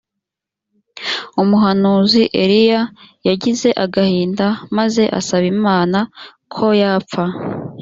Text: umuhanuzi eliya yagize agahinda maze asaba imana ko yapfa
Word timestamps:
umuhanuzi 1.41 2.21
eliya 2.43 2.81
yagize 3.27 3.69
agahinda 3.83 4.45
maze 4.77 5.03
asaba 5.19 5.45
imana 5.55 5.99
ko 6.53 6.65
yapfa 6.81 7.23